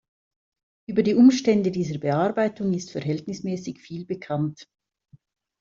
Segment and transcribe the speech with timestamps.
[0.89, 4.65] Über die Umstände dieser Bearbeitung ist verhältnismäßig viel bekannt.